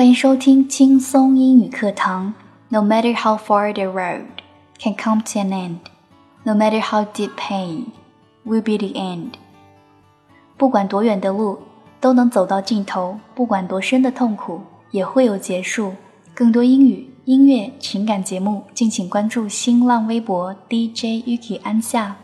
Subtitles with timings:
[0.00, 2.32] 欢迎收听轻松英语课堂
[2.70, 4.24] ，no matter how far the road
[4.78, 5.76] can come to an end,
[6.42, 7.84] no matter how deep pain
[8.46, 9.32] will be the end。
[10.56, 11.58] 不管多远的路
[12.00, 15.92] 都能走到尽头，不管多深的痛苦也会有结束。
[16.32, 22.16] 更多英语、音乐、情感节目，敬请关注新浪微博 DJYuki 安夏。